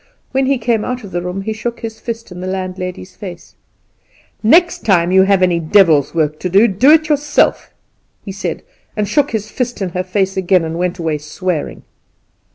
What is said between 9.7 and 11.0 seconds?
in her face again, and went